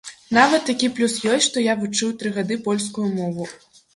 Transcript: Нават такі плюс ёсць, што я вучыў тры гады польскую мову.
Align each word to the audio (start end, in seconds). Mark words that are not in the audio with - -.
Нават 0.35 0.63
такі 0.69 0.87
плюс 0.99 1.17
ёсць, 1.33 1.45
што 1.49 1.65
я 1.65 1.77
вучыў 1.83 2.15
тры 2.23 2.33
гады 2.37 2.57
польскую 2.69 3.05
мову. 3.21 3.49